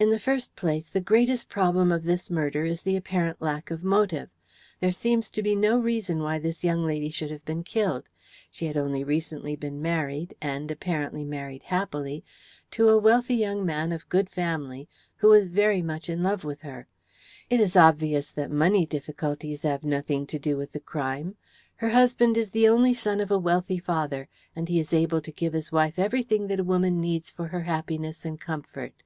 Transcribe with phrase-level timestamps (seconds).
[0.00, 3.84] "In the first place, the greatest problem of this murder is the apparent lack of
[3.84, 4.28] motive.
[4.80, 8.08] There seems to be no reason why this young lady should have been killed.
[8.50, 12.24] She had only recently been married, and, apparently, married happily,
[12.72, 14.88] to a wealthy young man of good family,
[15.18, 16.88] who was very much in love with her.
[17.48, 21.36] It is obvious that money difficulties have nothing to do with the crime.
[21.76, 24.26] Her husband is the only son of a wealthy father,
[24.56, 27.62] and he is able to give his wife everything that a woman needs for her
[27.62, 29.04] happiness and comfort.